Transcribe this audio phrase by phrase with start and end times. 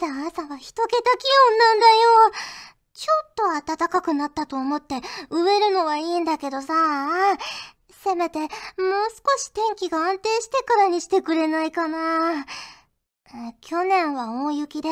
[0.00, 1.94] だ朝は一桁気温なんだよ。
[2.94, 3.12] ちょ
[3.60, 6.74] っと暖かくなったと思って植えるのはいいんだけどさ、
[7.90, 12.46] せめてもう少し天気が安定してからにしてくれないかな。
[13.60, 14.88] 去年は大雪で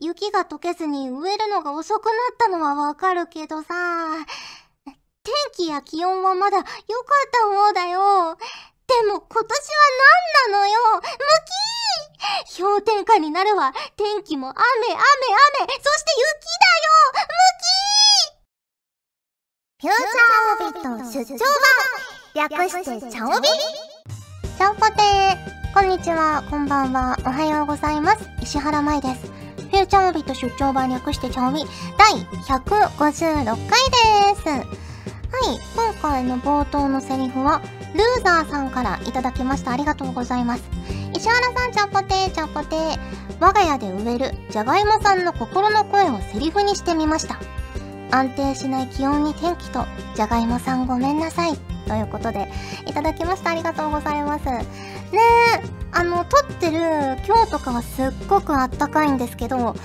[0.00, 3.74] 雪が溶けずに植えるのが遅くなったのはわかるけどさ、
[4.84, 4.94] 天
[5.54, 6.66] 気や気温はまだ良かっ
[7.32, 8.36] た方だよ。
[8.86, 9.50] でも今年は
[10.46, 10.78] 何なのよ？
[10.96, 14.64] ムキー氷点下になるわ天気も雨雨
[14.94, 15.02] 雨。
[15.02, 15.08] そ
[15.98, 16.88] して雪だよ。
[17.12, 21.40] ムキーフューチャーオビット出張版。
[22.34, 28.26] 略してチャオビチャオポテーこんにちは、こんばんは、おはようございます。
[28.40, 29.26] 石原舞です。
[29.26, 30.88] フューチャーオビット出張版。
[30.90, 31.62] 略してチャオビ
[31.98, 32.14] 第
[32.58, 32.96] 156
[33.44, 33.54] 回
[34.32, 34.48] です。
[34.48, 34.66] はい、
[35.74, 37.60] 今回の冒頭のセリフは、
[37.94, 39.72] ルーザーさんからいただきました。
[39.72, 40.64] ありがとうございます。
[41.14, 42.98] 石原さん、ちゃんぽてー、ちゃんぽてー。
[43.38, 47.38] 我が家で植える、じゃがいもさんの心の声をセリフにしてみました。
[48.10, 51.56] 安定しない気温に天気と、じゃがいもさんごめんなさい。
[51.86, 52.50] ということで、
[52.86, 53.50] いただきました。
[53.50, 54.46] ありがとうございます。
[54.46, 54.64] ね
[55.12, 59.76] え、あの、撮ってる今日とかはすっごくあったかいんですけど、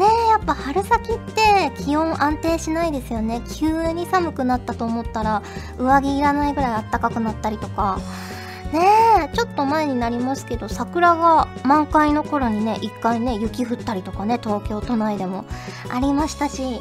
[0.00, 3.42] ね、やっぱ春先って気温安定しないですよね。
[3.54, 5.42] 急に寒くなったと思ったら、
[5.78, 7.98] 上着いらないぐらいあったかくなったりとか。
[8.72, 15.44] ねえ、ちょっと前になりますけど、桜が満開の頃にね、一回ね、雪降ったりとかね、東京都内でも
[15.90, 16.80] ありましたし、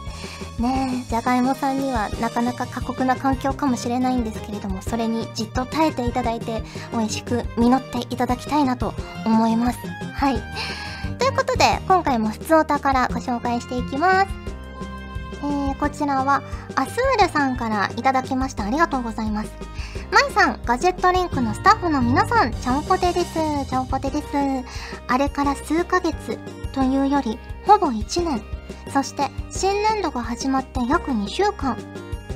[0.60, 8.94] ねえ、じゃがいもさんにはなかなか過酷な環境かもしれないんですけれども、それにじっと耐えていただいて、美味しく実っていただきたいなと
[9.26, 9.80] 思います。
[10.14, 10.42] はい。
[11.30, 14.32] ということで、今回も普通お宝ご紹介していきます。
[15.44, 16.42] えー、こちらは、
[16.74, 18.66] アスールさんからいただきました。
[18.66, 19.52] ありがとうございます。
[20.12, 23.36] まいさん、ガジェットリンクのスタッフの皆さん、ちゃんぽてです。
[23.70, 24.26] ちゃんぽてです。
[25.08, 26.40] あれから数ヶ月
[26.74, 28.42] というより、ほぼ1年。
[28.92, 31.78] そして、新年度が始まって約2週間。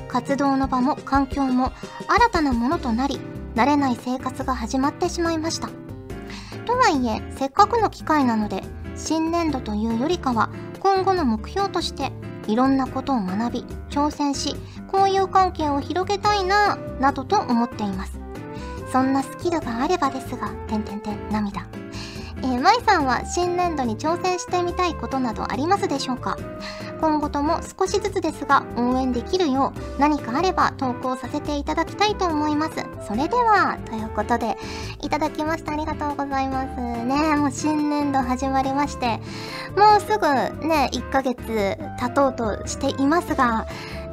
[0.06, 1.72] 活動の場も環境も
[2.06, 3.18] 新たなものとなり、
[3.56, 5.68] 慣れない生活が始まってしまいました。
[6.64, 8.62] とはいえ、せっかくの機会なので、
[8.96, 10.50] 新年度というよりかは、
[10.80, 12.12] 今後の目標として、
[12.46, 14.56] いろんなことを学び、挑戦し、
[14.92, 18.20] 交友関係を広げたいな、などと思っています。
[18.92, 21.66] そんなスキルがあればですが、てんてんてん涙。
[22.38, 26.36] えー、舞さんは新年度に挑戦してみたいことなどありますでしょうか？
[27.00, 32.74] 今後とも少しずつですが応援できるよう何かあれば投稿させていただきたいと思います。
[33.06, 34.56] それでは、ということで、
[35.02, 35.72] いただきました。
[35.72, 36.80] ありがとうございます。
[36.80, 39.20] ねもう新年度始まりまして、
[39.76, 40.26] もうすぐ
[40.66, 41.36] ね、1ヶ月
[42.00, 43.66] 経とうとしていますが、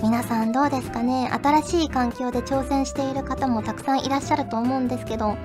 [0.03, 1.31] 皆さんどうですかね？
[1.31, 5.37] 新しい環境で挑戦している方もたくさんいらっしゃると思うんですけど、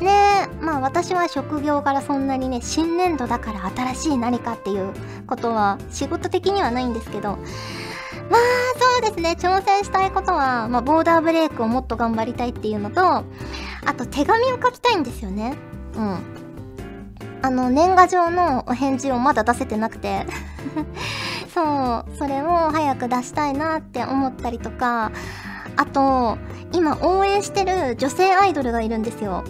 [0.00, 4.92] ねまあ私は職業からそんなにね、新年度だから新しい何かっていう
[5.26, 7.38] ことは仕事的にはないんですけど、
[8.30, 8.40] まあ
[8.78, 13.24] そうですね、挑戦したいことは、まあボーダーブレイクをもっと頑張りたいっていうのと、あ
[13.96, 15.56] と手紙を書きたいんですよね。
[15.94, 16.18] うん。
[17.40, 20.26] あの、年賀状のお返事をまだ出せてなくて
[21.54, 25.12] そう、それを早く出したいなって思ったりとか、
[25.76, 26.36] あと、
[26.72, 29.44] 今応援してる女性アイドルがいるんですよ。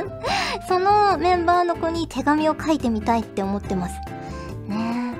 [0.68, 3.94] そのメンバーの子に手紙を書いてみたいって思ってます。
[4.68, 5.14] ね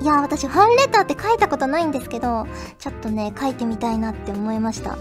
[0.00, 2.46] いや、私ファンレターって書いたことないんですけど、
[2.78, 4.96] ちょっとね、書いてみたいなって思いました。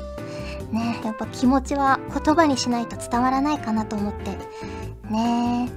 [0.72, 4.38] ねやっぱ気持ちは言葉にしないと伝わらないかなと思って。
[5.10, 5.70] ね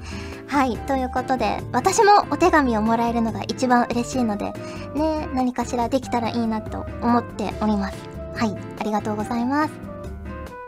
[0.46, 4.52] はい、ということで、私もお手紙をもらえるのが一番嬉しいので、
[4.94, 7.96] ね何かしらできたらいいなと思っております。
[8.36, 9.91] はい、ありがとうございます。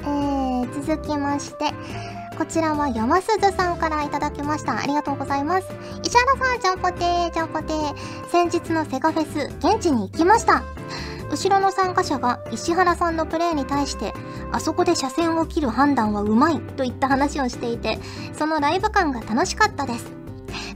[0.06, 1.72] えー、続きまして、
[2.36, 4.78] こちらは山鈴さんからいただきました。
[4.78, 5.68] ありがとうございます。
[6.02, 7.94] 石原さん、ちゃんぽてー、ちゃんぽてー。
[8.28, 10.62] 先日のセガフェス、現地に行きました。
[11.30, 14.12] 後ろの参加者が石原さんのプレーに対して、
[14.52, 17.98] あそこで車線を切る判断はうまいといった話をしていて、
[18.32, 20.23] そのライブ感が楽しかったです。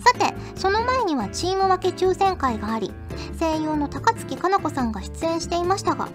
[0.08, 2.92] さて、その前にはチーム分け抽選会があり、
[3.38, 6.08] 声優の高槻かな子さんが出演していましたが、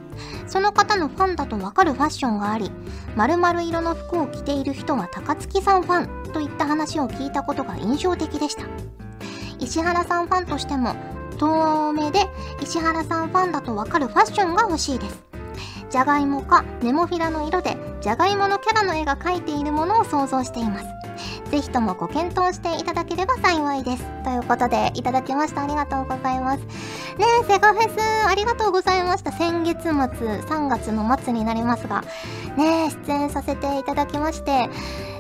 [0.47, 2.71] その方のファンだとわかるファッションがあり、
[3.15, 8.63] 〇〇色の服を着ている人は高槻さんファンといった話を聞いたことが印象的でした。
[9.59, 10.95] 石原さんファンとしても、
[11.37, 12.27] 遠目で
[12.61, 15.23] 石原さんファンだとわかるファッションが欲しいです。
[15.91, 21.02] じゃがいもかネモフィラの色でじゃがいものキャラの絵が描いているものを想像しています。
[21.53, 24.03] ぜひともご検討していただければ幸いです。
[24.23, 25.61] ということで、いただきました。
[25.61, 26.61] ありがとうございます。
[26.61, 26.65] ね
[27.43, 29.31] え、セガフェス、ありがとうございました。
[29.31, 32.01] 先月末、3月の末になりますが、
[32.57, 34.67] ねえ、出演させていただきまして、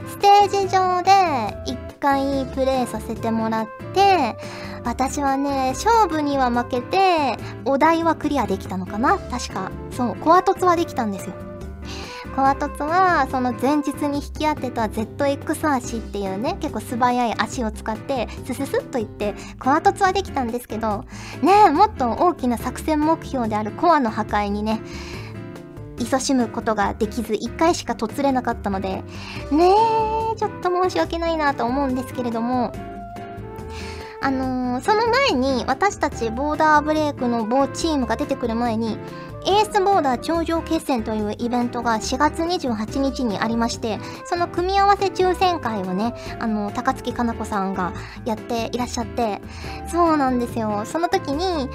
[0.07, 1.11] ステージ上で
[1.71, 4.35] 1回プレイさせてもらって、
[4.85, 9.69] 私はね、勝負には負けて、お題はクリアできたのかな確か。
[9.91, 11.52] そう、コア凸はできたんですよ。
[12.35, 21.05] コア凸は、その前日に引き当てた ZX 足っていうね、結構素早い足を使って、スススッといって、コア凸はできたんですけど、
[21.41, 24.81] ねえもっと大きな作戦目標であるコアの破壊にね、
[26.03, 29.03] 勤しむことができず1回しか突れなかったので
[29.51, 29.71] ね
[30.33, 32.73] えちょっと申し訳ないなと思うんですけれども
[34.21, 38.97] あのー、その前に私たちボーダーブレイクの某チームが出てくる前に
[39.45, 47.93] エースボーダー頂上決戦というイベントが4月28日にありましてその組み合わせ抽選会をねあの高槻かな子さんが
[48.25, 49.41] やっていらっしゃって
[49.89, 51.69] そうなんですよその時に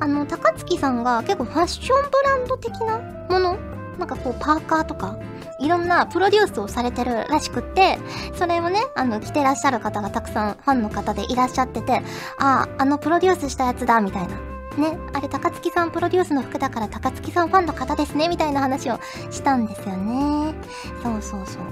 [0.00, 2.98] あの高槻さんが結構ファッションブランド的な
[3.28, 3.58] もの
[3.98, 5.18] なんかこうパーカーとか
[5.60, 7.98] いろんなプロデュースをされてるらしくって、
[8.34, 12.00] それをね、あの、着てらっしゃる方がたくさんファンの方でいらっしゃってて、
[12.38, 14.57] ああ、あのプロデュースしたやつだ、みたいな。
[14.78, 18.98] ね、あれ高槻さんプロデュースの服だから高槻さんファンの方ですね、みたいな話を
[19.30, 20.54] したんですよね。
[21.02, 21.62] そうそうそう。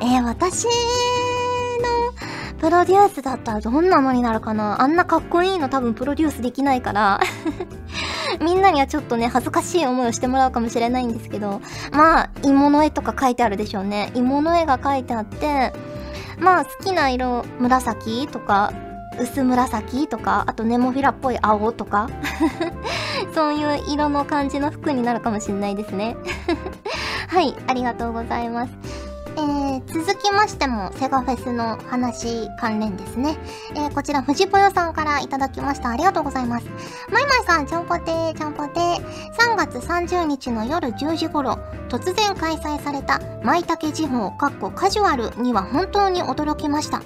[0.00, 0.70] えー、私の
[2.58, 4.80] プロデュースだったらどんなのになるかな？
[4.80, 7.20] あんなかっこいいの多分プロデュースできないから
[8.40, 11.60] みんなにはちょっとね、恥ずかしい思いをしてもらうかもしれないんですけど、
[11.92, 14.10] まあ、芋の絵とか書いてあるでしょうね。
[14.14, 15.72] 芋の絵が書いてあって、
[16.38, 18.72] まあ、好きな色、紫とか、
[19.20, 22.08] 薄紫とか、あとネモフィラっぽい青とか、
[23.34, 26.16] そういう色の感じの服になるかもしれないですね。
[27.28, 28.72] はい、ありがとうございます。
[29.36, 33.36] えー、続きましても、セガフェスの話関連ですね。
[33.74, 35.90] えー、こちら、藤ぽよさんからいただきました。
[35.90, 36.66] ありがとうございます。
[37.10, 39.02] まいまいさん、ちゃんぽてー、ちゃんぽてー。
[39.34, 41.58] 3月30日の夜10時頃、
[41.88, 47.02] 突然開催された、舞茸地方、かっこカジュアルには本当に驚きました。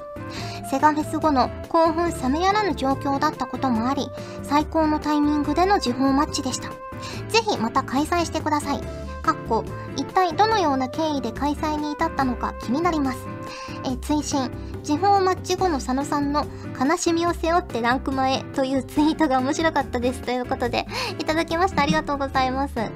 [0.71, 4.09] セガフェス後の興奮冷めやらぬ状況だったこともあり、
[4.43, 6.69] 最高のタイミングでの時報マッチでした。
[6.69, 8.81] ぜひまた開催してください。
[9.23, 9.65] かっこ
[9.97, 13.39] 一体どのような経緯で開催に至ったのか気になります。
[13.85, 14.51] え追伸
[14.83, 16.47] 時報マッチ後の佐野さんの
[16.79, 20.87] 悲しみを背負ってランク前というツイートが面白かったですということで
[21.19, 22.91] いただきましたありがとうございますね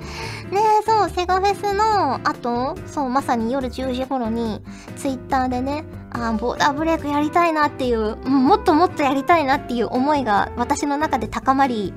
[0.53, 4.63] えそうセガフェスの後そうまさに夜10時頃に
[4.97, 11.95] ツイッターでねあボーダーブレイクやりたいなっていう、もっともっとやりたいなっていう思いが私の中で高まり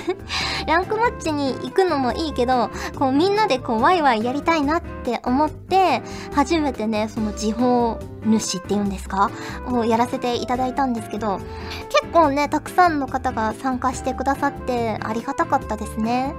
[0.66, 6.02] ランクマッチに行くのもいいけど、こうみんなでこうワイワイやりたいなって思って、
[6.34, 9.30] 初めてね、その時報主っていうんですか
[9.66, 11.40] をやらせていただいたんですけど、
[11.88, 16.34] 結構ね、たくさんの方が参加してくださってありがたかったですね。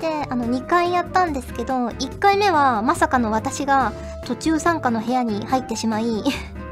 [0.00, 3.92] で、あの2回やったんですけど、1回目はまさかの私が
[4.26, 6.24] 途中参加の部屋に入ってしまい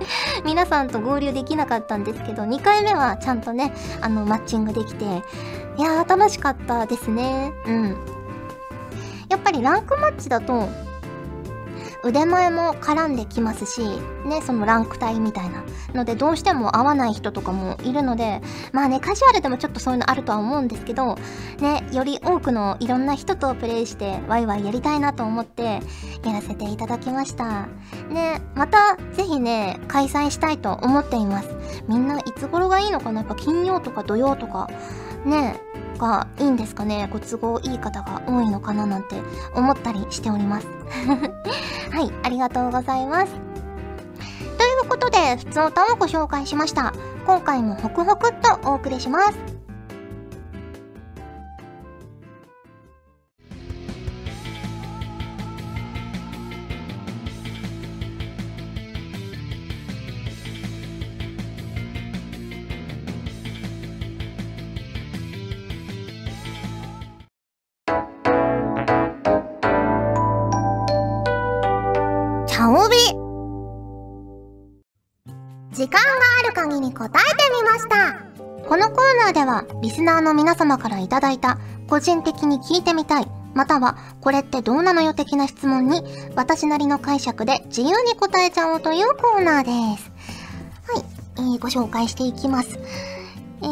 [0.44, 7.52] 皆さんと合流できなかったんですけど、2回目はちゃんとね、あの、マッチングできて、いやー、楽しかったですね。
[7.66, 7.96] うん。
[9.28, 10.68] やっぱりランクマッチだと、
[12.04, 13.82] 腕前も絡んできますし、
[14.26, 15.62] ね、そのランク帯みたいな。
[15.94, 18.40] ので、どうしても合わない人とかもいるので、
[18.72, 21.16] まあね、カジュアルでもちょっとそういうのあるとは思うんですけど、
[21.60, 25.80] ね、より多くのいろんな人とプレイして、ワイワイやりたいなと思って、
[26.24, 27.66] やらせていただきました。
[28.08, 31.48] ね、また、ぜひね、開催したいと思っています。
[31.88, 33.20] みんないつ頃がいいのかな？
[33.20, 34.68] やっぱ金曜とか土曜とか、
[35.24, 35.60] ね、
[36.02, 37.08] がいいんですかね？
[37.12, 39.16] ご都合いい方が多いのかななんて
[39.54, 40.66] 思ったりしております。
[41.90, 43.32] はい、ありがとうございます。
[44.58, 46.92] ということで、普通歌をご紹介しました。
[47.24, 49.61] 今回もホクホクっとお送りします。
[76.72, 86.02] ある限り答えてみましたこのコーナーではリスナーの皆様からいただいた個人的に聞いてみたいまたはこれってどうなのよ的な質問に
[86.34, 90.10] 私なりの解釈で自由に答えちゃおうというコーナーです
[90.90, 91.04] はい、
[91.36, 92.78] えー、ご紹介していきます
[93.62, 93.64] え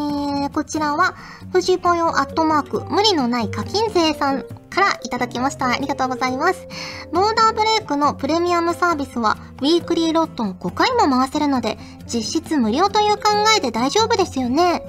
[0.47, 1.17] ー、こちらは、
[1.53, 5.69] 藤ぽよアットマーク、無理のない課金税さんからいただきました。
[5.69, 6.69] ありがとうございます。
[7.13, 13.23] ボーダーブレイクのプレミアムサービスは、ウィークリーロットを5回も回せるので、実質無料という考
[13.57, 14.83] えで大丈夫ですよね。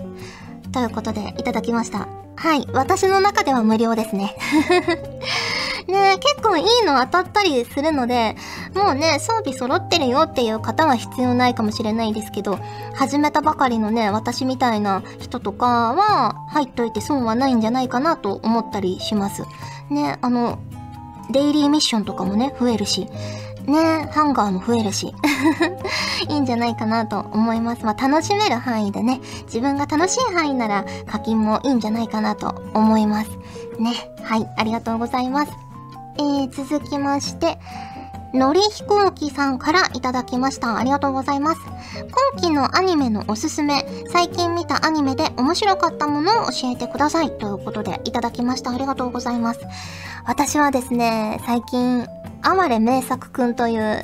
[0.71, 2.07] ということで、いただきました。
[2.35, 2.65] はい。
[2.73, 4.35] 私の中では無料ですね。
[5.87, 8.35] ね結構いいの当たったりするので、
[8.73, 12.57] もうね、装備揃ってるよっていう方は必要ないかもしれないですけど、
[12.95, 19.43] 始めたばかりのね、私みたいな人とかは入っといて損はないんじゃないかなと思ったりします。
[19.89, 20.59] ね、あの、
[21.31, 23.07] デイリーミッションとかもね、増えるし、
[23.67, 25.13] ねハンガーも増えるし
[26.27, 27.85] いいんじゃないかなと思います。
[27.85, 33.29] まあ、楽しめる範囲でね、自分が楽しい範囲なら課金もいいんじゃないかなと思います。
[33.79, 33.93] ね。
[34.23, 35.51] はい、ありがとうございます。
[36.17, 37.57] えー、続きまして、
[38.33, 40.77] のり飛行機さんからいただきました。
[40.77, 41.61] ありがとうございます。
[42.33, 47.31] 今期のアニメのおすすめ、最近見たアニメで面白かったものを教えてください。
[47.37, 48.71] ということでいただきました。
[48.71, 49.59] ありがとうございます。
[50.25, 52.07] 私はですね、最近、
[52.41, 54.03] 哀れ名作くんという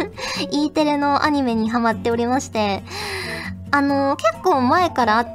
[0.50, 2.82] E テレのアニメにハマっておりまして、
[3.70, 5.26] あの、結構前から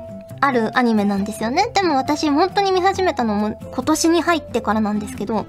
[0.42, 1.72] あるアニメなんですよね。
[1.76, 5.46] でも私本当に見始めたのも今年に入ってからなんですけど、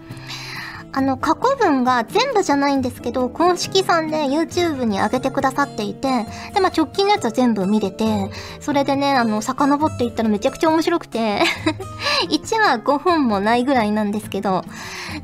[0.94, 8.30] あの、過去文が全部じゃないんですけど、公式さんで YouTube に上げてくださっていて、で、まあ、直近のやつは全部見れて、
[8.60, 11.40] それでね、あの、遡っていったらめちゃくちゃ面白くて
[12.28, 14.64] 1話5分もないぐらいなんですけど、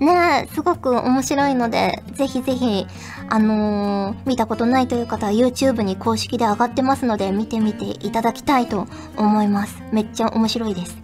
[0.01, 2.87] ね、すごく面白いので、ぜひぜひ、
[3.29, 8.87] あのー、見たことないという方は YouTube に公式で上がってますので、見てみていただきたいと
[9.19, 9.83] 思います。
[9.93, 10.97] めっちゃ面白いです。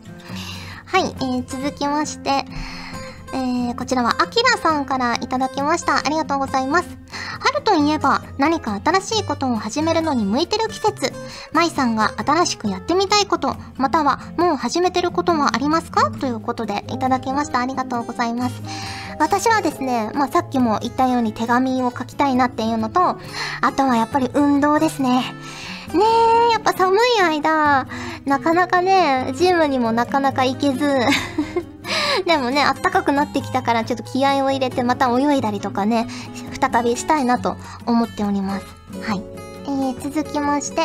[0.86, 2.44] はい、えー、続きまして、
[3.34, 5.98] えー、こちらはアキラさんからいただきました。
[5.98, 6.96] ありがとうございます。
[7.40, 11.12] 春といえば何か新しいことを始めるのに向いてる季節。
[11.52, 16.12] 舞さんが新しくやってみたいこと、またはもう始めてることはありますか？
[16.12, 17.58] ということでいただきました。
[17.58, 18.62] ありがとうございます。
[19.18, 23.00] 私はですね、まあ、さっきも言ったように手紙を書きたいなっていうのと、
[23.60, 25.34] あとはやっぱり運動ですね。
[25.92, 26.04] ね
[26.50, 27.86] え、やっぱ寒い間、
[28.26, 30.88] なかなかね、ジムにもなかなか行けず
[32.26, 36.06] でもね、あったかくなってきたからちょっと気合を入れてまた泳いだりとかね、
[36.60, 37.56] 再びしたいなと
[37.86, 38.66] 思っております。
[39.02, 39.22] はい。
[39.66, 40.82] えー、続きまして、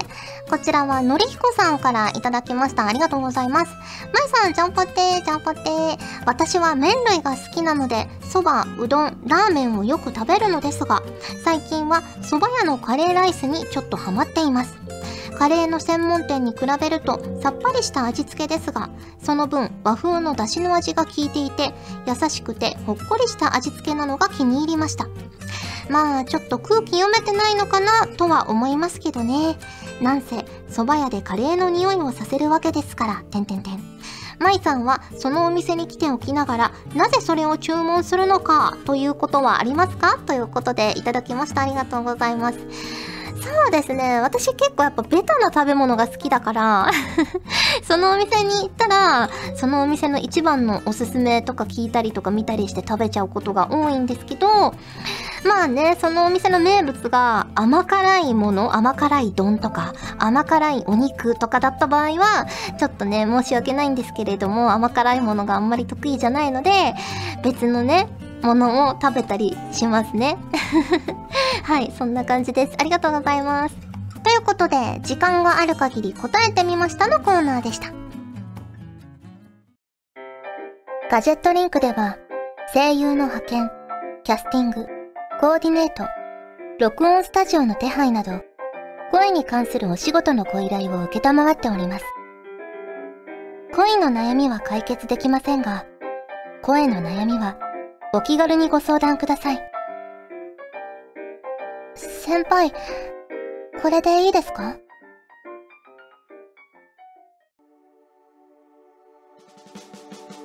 [0.50, 2.88] こちらはのりひこさんからいただきました。
[2.88, 3.74] ありがとうございます。
[4.14, 5.98] まいさん、ちゃんぽてー、ちゃんぽてー。
[6.26, 11.04] 私は麺類が好きなので、そば、うどん、ラーメンをよく食べるのですが、
[11.44, 14.78] 最近は蕎麦屋のカレーライスにちょっとハマっています。
[15.40, 18.90] カレーの専門店に比べるとさっぱりした味付けですが、
[19.24, 21.74] その分和風の出汁の味が効いていて、
[22.06, 25.08] 優しくてほっこりした味付けなのが気に入りました。
[25.90, 29.58] まあ、ちょっと空気読めてないのかなとは思いますけどね。
[30.02, 33.82] なんせ、蕎麦屋でカレーの匂いをさせるわけですから、てんてんてん。
[34.40, 40.20] 舞さんはそのお店に来ておきながら、なぜそれを注文するのかということはありますか？
[40.26, 41.62] ということでいただきました。
[41.62, 42.60] ありがとうございます。
[43.50, 44.22] そうですね。
[44.22, 46.92] 私結構やっぱベタな食べ物が好きだから
[47.84, 54.48] そのお店に行ったら、そのお店の一番のおすすめとか聞いたりとか見たりして食べちゃうことが多いんですけど、
[55.46, 62.46] まあね、そのお店の名物が甘辛いもの、甘辛い丼とか、甘辛いお肉とかだった場合は、
[62.78, 66.94] ちょっとね、申し訳ないんですけれども、甘辛いものがあんまり得意じゃないので、
[67.44, 68.08] 別のね、
[68.42, 70.38] ものを食べたりしますね。
[71.70, 72.74] はい、そんな感じです。
[72.80, 73.76] ありがとうございます。
[74.24, 77.92] ということで、時間がある限り答えてみましたのコーナーでした。
[81.12, 82.18] ガジェットリンクでは、
[82.74, 83.72] 声優の派遣、
[84.24, 84.88] キャスティング、
[85.40, 86.06] コーディネート、
[86.80, 88.32] 録音スタジオの手配など、
[89.12, 92.06] 声に関するお仕事のご依頼を受けたまわっております。
[93.76, 95.86] 恋の悩みは解決できませんが、
[96.64, 97.58] 声の悩みは
[98.12, 99.70] お気軽にご相談ください。
[102.00, 102.72] 先輩、
[103.82, 104.78] これでいいですか？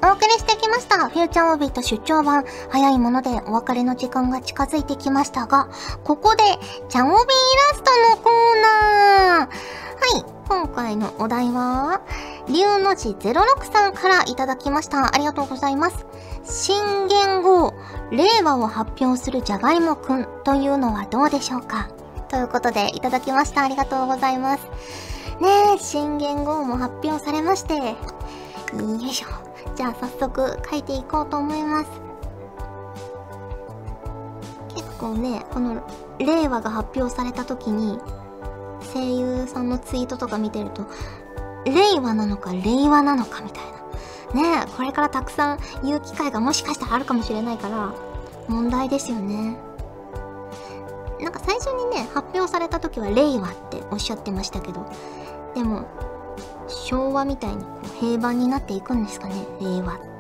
[0.03, 1.09] お送りしてきました。
[1.09, 2.45] フューチャーオービット出張版。
[2.71, 5.69] 早いものでお別れの時間が近づいてきましたが、
[6.03, 6.43] ここで、
[6.89, 7.23] チャオビイラ
[7.75, 9.49] ストのコーナー。
[9.49, 9.49] は
[10.19, 12.03] い、今回のお題は、
[12.49, 15.15] 龍の字06さんからいただきました。
[15.15, 16.05] ありがとうございます。
[16.45, 17.75] 新元号、
[18.11, 21.89] 令和を発表するじゃがいもくんというのはどうでしょうか？
[22.29, 23.63] ということでいただきました。
[23.63, 24.65] ありがとうございます。
[25.41, 27.97] ねえ、新元号も発表されまして、よ
[29.01, 29.29] いしょ。
[29.75, 31.91] じゃあ早速書いていこうと思います。
[34.75, 35.83] 結構ね、この
[36.19, 37.99] 令和が発表された時に、
[38.93, 40.87] 声優さんのツイートとか見てると、
[41.65, 43.84] 令和なのか令和なのかみたいな。
[44.35, 47.95] ねこれからたくさん言う機会がもしかしたらあるかもしれないから、
[48.49, 49.57] 問題ですよね。
[51.21, 54.87] なんか最初にね、発表された時は令和っておっしゃってましたけど、
[55.55, 55.87] でも、
[56.69, 60.15] 昭和みたいにこう平板になっていくんですかね、令和。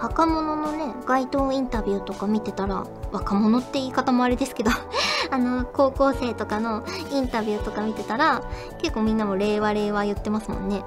[0.00, 4.70] 若者のね街頭インタビューとか見てたら若者って言い方もあれですけど
[5.30, 8.42] あの高校生とかのインタビューとか見てたら
[8.78, 10.84] 結構みんなも令和令和言ってますもんね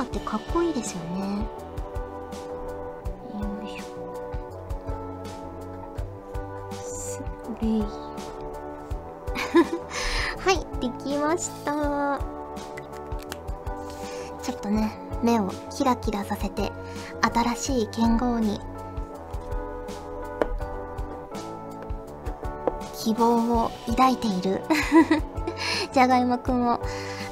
[0.00, 1.20] 令和ってかっこいいですよね。
[3.34, 3.84] よいしょ。
[6.82, 7.22] す
[7.60, 7.82] れい
[10.38, 12.18] はいできました。
[14.42, 16.72] ちょっとね目をキラキラさせて
[17.20, 18.60] 新しい剣豪に。
[22.94, 24.62] 希望を抱いている。
[25.92, 26.80] じゃがいもくんを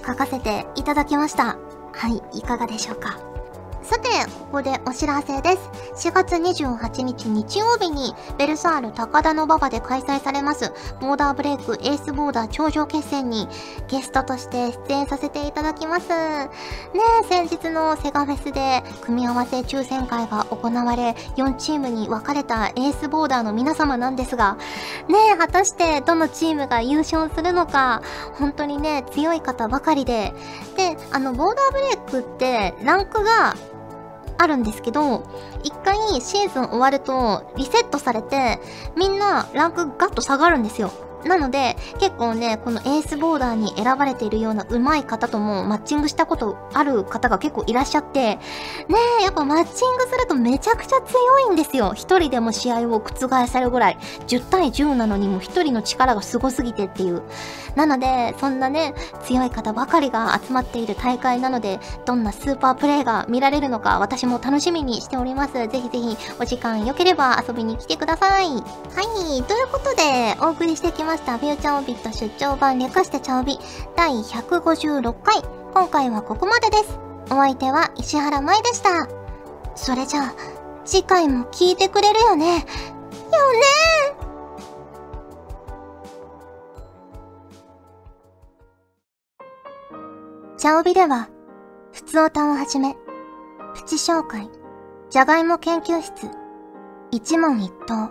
[0.07, 1.57] 書かせていただきました。
[1.99, 3.19] はいいかがでしょうか
[3.83, 5.59] さて、ここでお知らせです。
[5.99, 13.49] 4月28日日曜日に、ベルサール高田の馬場で開催されます、ボーダーブレイクエースボーダー頂上決戦に、
[13.89, 16.09] ゲストとして出演させていただきます。
[16.09, 16.51] ね
[17.23, 24.57] え、先日のセガフェスで、組み合わせ抽選会が行われ、4チームに分かれたエースボーダーの皆様なんですが、
[25.09, 28.03] ねえ、果たしてどのチームが優勝するのか、
[28.35, 30.33] 本当にね、強い方ばかりで、
[30.77, 33.57] で、あの、ボーダーブレイクって、ランクが
[34.39, 35.25] あるんですけど、
[35.63, 38.61] 一回シーズン終わるとリセットされて、
[38.97, 40.91] みんなランクガッと下がるんですよ。
[41.25, 48.41] なので、結構ね、このエースボーダーに選ばれているような上手い方ともマッチングしたことある方が結構いらっしゃって、ね
[49.21, 51.93] え、やっぱマッチングするとめちゃくちゃ強いんですよ。
[51.95, 53.99] 一人でも試合を覆せるぐらい。
[54.27, 57.23] 10対10なのにも一人の力がすごすぎてっていう。
[57.75, 58.95] なので、そんなね、
[59.25, 65.53] 強い方ばかりが集まっている大会なので、どんなスーパープレイが見られるのか、私も楽しみにしております。
[65.53, 68.49] ぜひぜひ、お時間良ければ遊びに来てください。
[68.49, 73.59] はい、ということで、お送りしてきました、フューチャーオビット出張版略してチャオビ、
[73.97, 75.43] 第156回。
[75.75, 76.99] 今回はここまでです。
[77.27, 79.09] お相手は石原舞でした。
[79.77, 80.35] それじゃあ、
[80.85, 82.55] 次回も聞いてくれるよね。
[82.55, 82.65] よね
[90.57, 91.29] チャオビでは、
[91.93, 92.97] ふつおたをはじめ、
[93.75, 94.51] プチ紹介、
[95.11, 96.31] じゃがいも研究室、
[97.11, 98.11] 一問一答、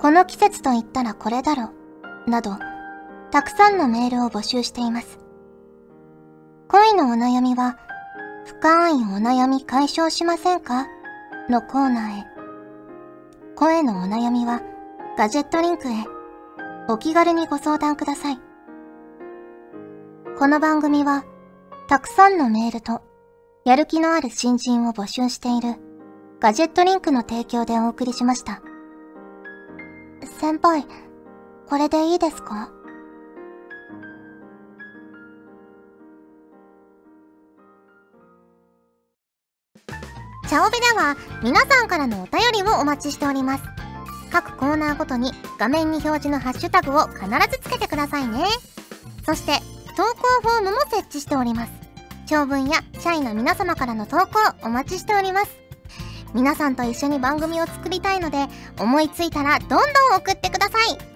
[0.00, 1.75] この季節と言ったらこれだろう、
[2.26, 2.56] など、
[3.30, 5.18] たくさんのメールを募集しています。
[6.68, 7.78] 恋のお悩みは、
[8.44, 10.86] 深いお悩み解消しませんか？
[11.48, 12.24] のコーナーへ。
[13.54, 14.62] 声のお悩みは、
[15.16, 15.92] ガジェットリンクへ。
[16.88, 18.40] お気軽にご相談ください。
[20.38, 21.24] この番組は、
[21.88, 23.02] たくさんのメールと、
[23.64, 25.80] やる気のある新人を募集している、
[26.40, 28.60] ガジェットリンクの提供でお送りしました。
[30.40, 30.86] 先輩、
[31.68, 32.70] これでいいですか？
[40.48, 43.64] チャオベでは皆さんからのお便りをお待ちしております。
[44.30, 48.44] 各コーナーごとに画面に表示のハッシュタグを必ずつけてくださいね。
[49.24, 49.58] そして
[49.96, 51.72] 投稿フォームも設置しております。
[52.26, 55.50] 長文や社員の皆様からの投稿お待ちしております。
[56.32, 58.46] 皆さんと一緒に番組を作りたいので
[58.78, 59.80] 思いついたらどんどん
[60.18, 61.15] 送ってください。